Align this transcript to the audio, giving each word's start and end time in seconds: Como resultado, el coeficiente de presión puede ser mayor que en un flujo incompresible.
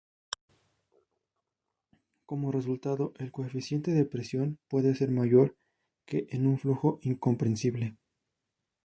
Como 2.25 2.51
resultado, 2.51 3.13
el 3.19 3.31
coeficiente 3.31 3.91
de 3.91 4.03
presión 4.03 4.57
puede 4.67 4.95
ser 4.95 5.11
mayor 5.11 5.55
que 6.07 6.25
en 6.31 6.47
un 6.47 6.57
flujo 6.57 6.97
incompresible. 7.03 7.97